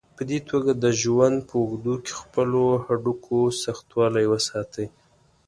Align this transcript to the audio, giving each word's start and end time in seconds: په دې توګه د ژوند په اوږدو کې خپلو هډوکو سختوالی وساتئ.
په 0.17 0.23
دې 0.29 0.39
توګه 0.49 0.71
د 0.83 0.85
ژوند 1.01 1.37
په 1.49 1.53
اوږدو 1.61 1.95
کې 2.03 2.11
خپلو 2.21 2.63
هډوکو 2.85 3.37
سختوالی 3.63 4.25
وساتئ. 4.29 4.87